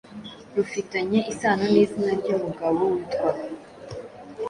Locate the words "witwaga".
2.91-3.47